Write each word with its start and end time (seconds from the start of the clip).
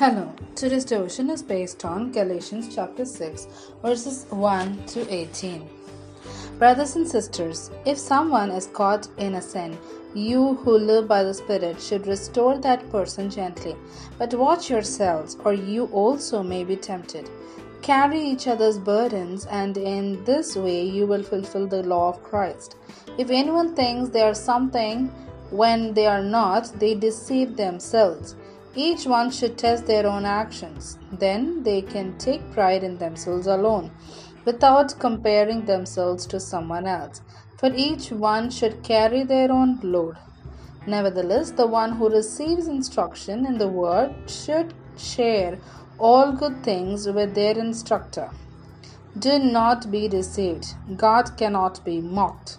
Hello, 0.00 0.32
today's 0.54 0.86
devotion 0.86 1.28
is 1.28 1.42
based 1.42 1.84
on 1.84 2.10
Galatians 2.10 2.74
chapter 2.74 3.04
6, 3.04 3.46
verses 3.82 4.24
1 4.30 4.86
to 4.86 5.06
18. 5.14 5.68
Brothers 6.58 6.96
and 6.96 7.06
sisters, 7.06 7.70
if 7.84 7.98
someone 7.98 8.50
is 8.50 8.68
caught 8.68 9.08
in 9.18 9.34
a 9.34 9.42
sin, 9.42 9.76
you 10.14 10.54
who 10.54 10.78
live 10.78 11.06
by 11.06 11.22
the 11.22 11.34
Spirit 11.34 11.82
should 11.82 12.06
restore 12.06 12.56
that 12.56 12.90
person 12.90 13.28
gently. 13.28 13.76
But 14.16 14.32
watch 14.32 14.70
yourselves, 14.70 15.36
or 15.44 15.52
you 15.52 15.84
also 15.92 16.42
may 16.42 16.64
be 16.64 16.76
tempted. 16.76 17.28
Carry 17.82 18.22
each 18.22 18.46
other's 18.46 18.78
burdens, 18.78 19.44
and 19.50 19.76
in 19.76 20.24
this 20.24 20.56
way 20.56 20.82
you 20.82 21.06
will 21.06 21.22
fulfill 21.22 21.66
the 21.66 21.82
law 21.82 22.08
of 22.08 22.22
Christ. 22.22 22.76
If 23.18 23.28
anyone 23.28 23.76
thinks 23.76 24.08
they 24.08 24.22
are 24.22 24.32
something 24.32 25.08
when 25.50 25.92
they 25.92 26.06
are 26.06 26.22
not, 26.22 26.72
they 26.80 26.94
deceive 26.94 27.58
themselves. 27.58 28.34
Each 28.74 29.04
one 29.04 29.30
should 29.30 29.58
test 29.58 29.86
their 29.86 30.06
own 30.06 30.24
actions. 30.24 30.98
Then 31.10 31.64
they 31.64 31.82
can 31.82 32.16
take 32.18 32.52
pride 32.52 32.84
in 32.84 32.98
themselves 32.98 33.48
alone, 33.48 33.90
without 34.44 34.98
comparing 34.98 35.64
themselves 35.64 36.24
to 36.26 36.38
someone 36.38 36.86
else. 36.86 37.20
For 37.58 37.72
each 37.74 38.10
one 38.10 38.50
should 38.50 38.82
carry 38.82 39.24
their 39.24 39.50
own 39.50 39.80
load. 39.82 40.16
Nevertheless, 40.86 41.50
the 41.50 41.66
one 41.66 41.92
who 41.92 42.08
receives 42.08 42.68
instruction 42.68 43.44
in 43.44 43.58
the 43.58 43.68
word 43.68 44.14
should 44.30 44.72
share 44.96 45.58
all 45.98 46.32
good 46.32 46.62
things 46.62 47.06
with 47.06 47.34
their 47.34 47.58
instructor. 47.58 48.30
Do 49.18 49.38
not 49.38 49.90
be 49.90 50.08
deceived. 50.08 50.74
God 50.96 51.36
cannot 51.36 51.84
be 51.84 52.00
mocked. 52.00 52.58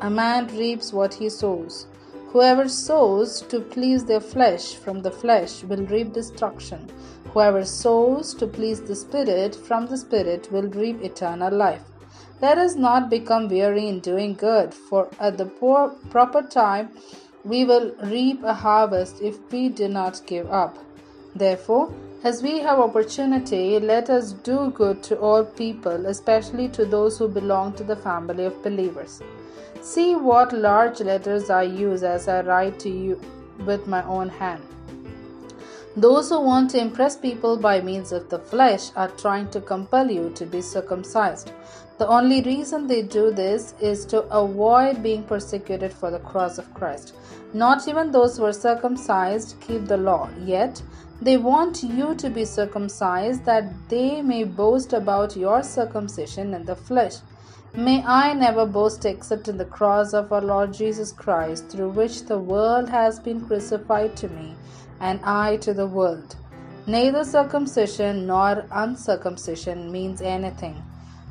A 0.00 0.10
man 0.10 0.46
reaps 0.48 0.92
what 0.92 1.14
he 1.14 1.30
sows. 1.30 1.86
Whoever 2.36 2.68
sows 2.68 3.40
to 3.48 3.60
please 3.60 4.04
their 4.04 4.20
flesh 4.20 4.74
from 4.74 5.00
the 5.00 5.10
flesh 5.10 5.64
will 5.64 5.86
reap 5.86 6.12
destruction. 6.12 6.86
Whoever 7.32 7.64
sows 7.64 8.34
to 8.34 8.46
please 8.46 8.82
the 8.82 8.94
Spirit 8.94 9.54
from 9.54 9.86
the 9.86 9.96
Spirit 9.96 10.52
will 10.52 10.68
reap 10.68 11.02
eternal 11.02 11.50
life. 11.50 11.84
Let 12.42 12.58
us 12.58 12.74
not 12.74 13.08
become 13.08 13.48
weary 13.48 13.88
in 13.88 14.00
doing 14.00 14.34
good, 14.34 14.74
for 14.74 15.08
at 15.18 15.38
the 15.38 15.46
proper 16.10 16.42
time 16.42 16.90
we 17.42 17.64
will 17.64 17.94
reap 18.02 18.42
a 18.44 18.52
harvest 18.52 19.22
if 19.22 19.38
we 19.50 19.70
do 19.70 19.88
not 19.88 20.20
give 20.26 20.50
up. 20.50 20.76
Therefore, 21.34 21.90
as 22.26 22.42
we 22.42 22.58
have 22.58 22.80
opportunity, 22.80 23.78
let 23.78 24.10
us 24.10 24.32
do 24.32 24.72
good 24.74 25.00
to 25.00 25.16
all 25.20 25.44
people, 25.44 26.06
especially 26.06 26.68
to 26.68 26.84
those 26.84 27.16
who 27.16 27.28
belong 27.28 27.72
to 27.72 27.84
the 27.84 27.94
family 27.94 28.44
of 28.46 28.62
believers. 28.64 29.22
See 29.80 30.16
what 30.16 30.52
large 30.52 30.98
letters 30.98 31.50
I 31.50 31.62
use 31.62 32.02
as 32.02 32.26
I 32.26 32.40
write 32.40 32.80
to 32.80 32.88
you 32.88 33.20
with 33.64 33.86
my 33.86 34.02
own 34.06 34.28
hand. 34.28 34.64
Those 35.96 36.30
who 36.30 36.40
want 36.40 36.70
to 36.70 36.80
impress 36.80 37.16
people 37.16 37.56
by 37.56 37.80
means 37.80 38.10
of 38.10 38.28
the 38.28 38.40
flesh 38.40 38.90
are 38.96 39.12
trying 39.22 39.48
to 39.50 39.60
compel 39.60 40.10
you 40.10 40.30
to 40.30 40.44
be 40.46 40.60
circumcised. 40.60 41.52
The 41.98 42.08
only 42.08 42.42
reason 42.42 42.88
they 42.88 43.02
do 43.02 43.30
this 43.30 43.72
is 43.80 44.04
to 44.06 44.22
avoid 44.24 45.00
being 45.00 45.22
persecuted 45.22 45.92
for 45.92 46.10
the 46.10 46.18
cross 46.18 46.58
of 46.58 46.74
Christ. 46.74 47.14
Not 47.54 47.86
even 47.86 48.10
those 48.10 48.36
who 48.36 48.44
are 48.46 48.52
circumcised 48.52 49.60
keep 49.60 49.86
the 49.86 49.96
law, 49.96 50.28
yet 50.44 50.82
they 51.20 51.36
want 51.36 51.82
you 51.82 52.14
to 52.14 52.28
be 52.28 52.44
circumcised 52.44 53.44
that 53.44 53.88
they 53.88 54.20
may 54.20 54.44
boast 54.44 54.92
about 54.92 55.36
your 55.36 55.62
circumcision 55.62 56.52
in 56.52 56.64
the 56.64 56.76
flesh. 56.76 57.14
May 57.74 58.02
I 58.04 58.32
never 58.32 58.66
boast 58.66 59.04
except 59.04 59.48
in 59.48 59.56
the 59.56 59.64
cross 59.64 60.12
of 60.12 60.32
our 60.32 60.40
Lord 60.40 60.72
Jesus 60.72 61.12
Christ, 61.12 61.68
through 61.68 61.90
which 61.90 62.24
the 62.24 62.38
world 62.38 62.88
has 62.88 63.18
been 63.18 63.46
crucified 63.46 64.16
to 64.16 64.28
me, 64.28 64.54
and 65.00 65.20
I 65.24 65.56
to 65.58 65.74
the 65.74 65.86
world. 65.86 66.36
Neither 66.86 67.24
circumcision 67.24 68.26
nor 68.26 68.64
uncircumcision 68.70 69.90
means 69.90 70.22
anything. 70.22 70.82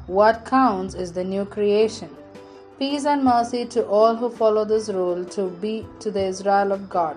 What 0.08 0.46
counts 0.46 0.94
is 0.94 1.14
the 1.14 1.24
new 1.24 1.46
creation. 1.46 2.10
Peace 2.78 3.06
and 3.06 3.24
mercy 3.24 3.66
to 3.68 3.86
all 3.86 4.16
who 4.16 4.30
follow 4.30 4.66
this 4.66 4.90
rule 4.90 5.24
to 5.26 5.50
be 5.50 5.86
to 6.00 6.12
the 6.12 6.26
Israel 6.26 6.74
of 6.74 6.90
God. 6.90 7.16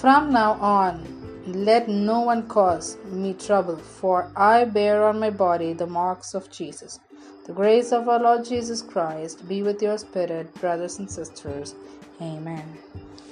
From 0.00 0.32
now 0.32 0.52
on, 0.52 1.04
let 1.44 1.86
no 1.86 2.20
one 2.20 2.48
cause 2.48 2.96
me 3.04 3.34
trouble, 3.34 3.76
for 3.76 4.32
I 4.34 4.64
bear 4.64 5.04
on 5.04 5.20
my 5.20 5.28
body 5.28 5.74
the 5.74 5.86
marks 5.86 6.32
of 6.32 6.50
Jesus. 6.50 7.00
The 7.44 7.52
grace 7.52 7.92
of 7.92 8.08
our 8.08 8.18
Lord 8.18 8.46
Jesus 8.46 8.80
Christ 8.80 9.46
be 9.46 9.62
with 9.62 9.82
your 9.82 9.98
spirit, 9.98 10.54
brothers 10.54 10.98
and 10.98 11.10
sisters. 11.10 11.74
Amen. 12.22 12.78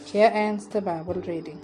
Here 0.04 0.30
ends 0.30 0.66
the 0.66 0.82
Bible 0.82 1.14
reading. 1.14 1.58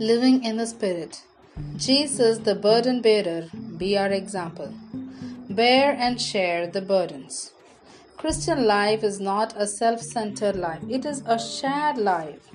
Living 0.00 0.42
in 0.42 0.56
the 0.56 0.66
Spirit. 0.66 1.22
Jesus, 1.84 2.38
the 2.38 2.54
burden 2.54 3.02
bearer, 3.02 3.50
be 3.76 3.98
our 3.98 4.10
example. 4.10 4.72
Bear 5.50 5.92
and 5.92 6.18
share 6.18 6.66
the 6.66 6.80
burdens. 6.80 7.52
Christian 8.16 8.66
life 8.66 9.04
is 9.04 9.20
not 9.20 9.52
a 9.54 9.66
self 9.66 10.00
centered 10.00 10.56
life, 10.56 10.82
it 10.88 11.04
is 11.04 11.22
a 11.26 11.38
shared 11.38 11.98
life. 11.98 12.48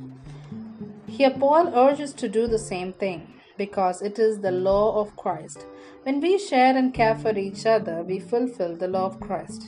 Here, 1.05 1.29
Paul 1.29 1.71
urges 1.75 2.11
to 2.13 2.27
do 2.27 2.47
the 2.47 2.57
same 2.57 2.91
thing 2.93 3.35
because 3.55 4.01
it 4.01 4.17
is 4.17 4.39
the 4.39 4.51
law 4.51 4.99
of 4.99 5.15
Christ. 5.15 5.63
When 6.01 6.21
we 6.21 6.39
share 6.39 6.75
and 6.75 6.91
care 6.91 7.15
for 7.15 7.37
each 7.37 7.67
other, 7.67 8.01
we 8.01 8.17
fulfill 8.19 8.75
the 8.77 8.87
law 8.87 9.05
of 9.05 9.19
Christ. 9.19 9.63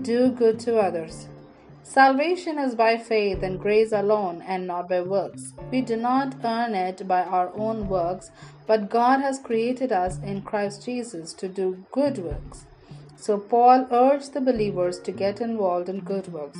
Do 0.00 0.30
good 0.30 0.60
to 0.60 0.78
others. 0.78 1.26
Salvation 1.86 2.58
is 2.58 2.74
by 2.74 2.96
faith 2.96 3.42
and 3.42 3.60
grace 3.60 3.92
alone 3.92 4.42
and 4.48 4.66
not 4.66 4.88
by 4.88 5.02
works. 5.02 5.52
We 5.70 5.82
do 5.82 5.96
not 5.96 6.34
earn 6.42 6.74
it 6.74 7.06
by 7.06 7.22
our 7.22 7.52
own 7.54 7.88
works, 7.88 8.30
but 8.66 8.88
God 8.88 9.20
has 9.20 9.38
created 9.38 9.92
us 9.92 10.18
in 10.20 10.40
Christ 10.40 10.86
Jesus 10.86 11.34
to 11.34 11.46
do 11.46 11.84
good 11.92 12.16
works. 12.16 12.64
So 13.16 13.38
Paul 13.38 13.86
urged 13.90 14.32
the 14.32 14.40
believers 14.40 14.98
to 15.00 15.12
get 15.12 15.42
involved 15.42 15.90
in 15.90 16.00
good 16.00 16.32
works. 16.32 16.58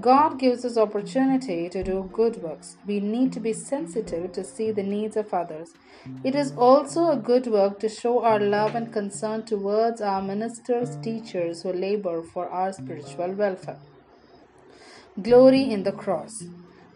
God 0.00 0.38
gives 0.38 0.64
us 0.64 0.78
opportunity 0.78 1.68
to 1.68 1.82
do 1.82 2.08
good 2.12 2.40
works. 2.40 2.76
We 2.86 3.00
need 3.00 3.32
to 3.32 3.40
be 3.40 3.52
sensitive 3.52 4.30
to 4.32 4.44
see 4.44 4.70
the 4.70 4.84
needs 4.84 5.16
of 5.16 5.34
others. 5.34 5.74
It 6.22 6.36
is 6.36 6.52
also 6.56 7.10
a 7.10 7.16
good 7.16 7.48
work 7.48 7.80
to 7.80 7.88
show 7.88 8.22
our 8.22 8.38
love 8.38 8.76
and 8.76 8.92
concern 8.92 9.44
towards 9.44 10.00
our 10.00 10.22
ministers, 10.22 10.96
teachers 11.02 11.62
who 11.62 11.72
labor 11.72 12.22
for 12.22 12.48
our 12.48 12.72
spiritual 12.72 13.32
welfare. 13.32 13.78
Glory 15.20 15.70
in 15.70 15.82
the 15.82 15.92
cross. 15.92 16.44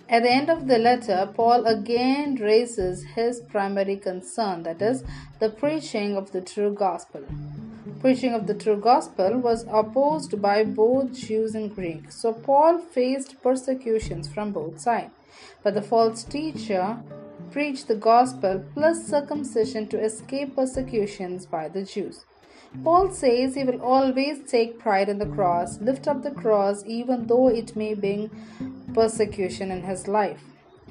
At 0.08 0.22
the 0.22 0.30
end 0.30 0.48
of 0.48 0.68
the 0.68 0.78
letter, 0.78 1.30
Paul 1.34 1.66
again 1.66 2.36
raises 2.36 3.04
his 3.14 3.40
primary 3.40 3.96
concern 3.96 4.62
that 4.62 4.80
is, 4.80 5.04
the 5.38 5.50
preaching 5.50 6.16
of 6.16 6.32
the 6.32 6.40
true 6.40 6.72
gospel. 6.72 7.24
Preaching 8.00 8.32
of 8.32 8.46
the 8.46 8.54
true 8.54 8.78
gospel 8.78 9.38
was 9.38 9.66
opposed 9.68 10.40
by 10.40 10.64
both 10.64 11.12
Jews 11.12 11.54
and 11.54 11.74
Greeks, 11.74 12.16
so 12.16 12.32
Paul 12.32 12.78
faced 12.78 13.42
persecutions 13.42 14.28
from 14.28 14.50
both 14.50 14.80
sides. 14.80 15.12
But 15.62 15.74
the 15.74 15.82
false 15.82 16.24
teacher 16.24 16.96
preached 17.50 17.88
the 17.88 17.94
gospel 17.94 18.64
plus 18.74 19.06
circumcision 19.06 19.86
to 19.88 20.02
escape 20.02 20.56
persecutions 20.56 21.46
by 21.46 21.68
the 21.68 21.84
Jews. 21.84 22.24
Paul 22.84 23.10
says 23.10 23.54
he 23.54 23.64
will 23.64 23.80
always 23.80 24.50
take 24.50 24.78
pride 24.78 25.08
in 25.08 25.18
the 25.18 25.26
cross, 25.26 25.80
lift 25.80 26.06
up 26.06 26.22
the 26.22 26.30
cross, 26.30 26.84
even 26.86 27.26
though 27.26 27.48
it 27.48 27.76
may 27.76 27.94
bring 27.94 28.30
persecution 28.92 29.70
in 29.70 29.82
his 29.82 30.08
life. 30.08 30.42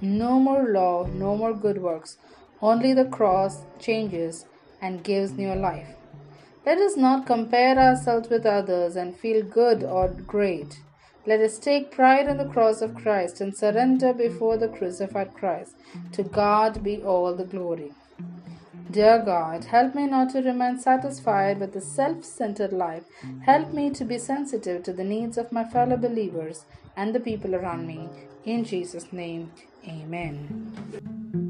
No 0.02 0.40
more 0.40 0.68
law, 0.70 1.06
no 1.06 1.38
more 1.38 1.54
good 1.54 1.82
works. 1.82 2.18
Only 2.62 2.94
the 2.94 3.06
cross 3.06 3.64
changes 3.80 4.46
and 4.82 5.04
gives 5.04 5.34
new 5.34 5.54
life. 5.54 5.96
Let 6.66 6.80
us 6.80 6.98
not 6.98 7.28
compare 7.28 7.78
ourselves 7.78 8.30
with 8.30 8.46
others 8.46 8.96
and 8.96 9.16
feel 9.16 9.44
good 9.44 9.84
or 9.84 10.10
great. 10.10 10.80
Let 11.28 11.40
us 11.40 11.58
take 11.58 11.92
pride 11.92 12.28
in 12.28 12.38
the 12.38 12.46
cross 12.46 12.82
of 12.82 12.96
Christ 12.96 13.42
and 13.42 13.56
surrender 13.56 14.14
before 14.14 14.58
the 14.58 14.68
crucified 14.68 15.34
Christ. 15.34 15.76
To 16.14 16.24
God 16.24 16.84
be 16.84 17.02
all 17.02 17.34
the 17.34 17.46
glory. 17.46 17.94
Dear 18.92 19.24
God, 19.26 19.66
help 19.66 19.96
me 19.96 20.06
not 20.06 20.30
to 20.32 20.42
remain 20.42 20.80
satisfied 20.80 21.60
with 21.60 21.76
a 21.76 21.82
self 21.82 22.24
centered 22.24 22.72
life. 22.72 23.04
Help 23.46 23.74
me 23.74 23.90
to 23.90 24.06
be 24.06 24.20
sensitive 24.20 24.84
to 24.84 24.94
the 24.94 25.04
needs 25.04 25.38
of 25.38 25.52
my 25.52 25.64
fellow 25.64 25.98
believers 25.98 26.66
and 26.96 27.14
the 27.14 27.20
people 27.20 27.56
around 27.56 27.88
me. 27.88 28.08
In 28.46 28.64
Jesus' 28.64 29.12
name, 29.12 29.52
amen. 29.88 31.45